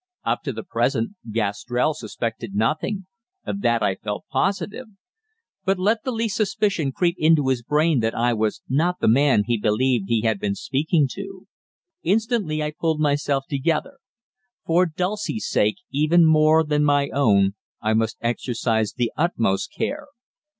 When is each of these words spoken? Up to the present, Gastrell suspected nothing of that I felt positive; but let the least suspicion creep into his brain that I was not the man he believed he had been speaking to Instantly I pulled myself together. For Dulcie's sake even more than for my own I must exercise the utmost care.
Up 0.25 0.41
to 0.45 0.51
the 0.51 0.63
present, 0.63 1.11
Gastrell 1.31 1.93
suspected 1.93 2.55
nothing 2.55 3.05
of 3.45 3.61
that 3.61 3.83
I 3.83 3.93
felt 3.93 4.25
positive; 4.31 4.87
but 5.63 5.77
let 5.77 6.03
the 6.03 6.11
least 6.11 6.35
suspicion 6.37 6.91
creep 6.91 7.15
into 7.19 7.49
his 7.49 7.61
brain 7.61 7.99
that 7.99 8.15
I 8.15 8.33
was 8.33 8.63
not 8.67 8.99
the 8.99 9.07
man 9.07 9.43
he 9.45 9.59
believed 9.59 10.05
he 10.09 10.21
had 10.21 10.39
been 10.39 10.55
speaking 10.55 11.07
to 11.11 11.45
Instantly 12.01 12.63
I 12.63 12.71
pulled 12.75 12.99
myself 12.99 13.43
together. 13.47 13.99
For 14.65 14.87
Dulcie's 14.87 15.47
sake 15.47 15.77
even 15.91 16.25
more 16.25 16.63
than 16.63 16.81
for 16.81 16.85
my 16.87 17.09
own 17.09 17.53
I 17.79 17.93
must 17.93 18.17
exercise 18.23 18.93
the 18.93 19.11
utmost 19.15 19.71
care. 19.71 20.07